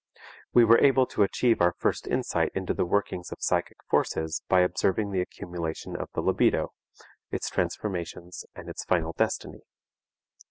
[0.51, 4.61] We were able to achieve our first insight into the workings of psychic forces by
[4.61, 6.73] observing the accumulation of the libido,
[7.29, 9.59] its transformations and its final destiny.